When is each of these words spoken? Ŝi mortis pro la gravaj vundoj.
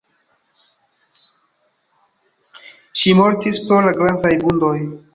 Ŝi 3.03 3.15
mortis 3.23 3.63
pro 3.71 3.83
la 3.89 3.97
gravaj 4.03 4.37
vundoj. 4.47 4.77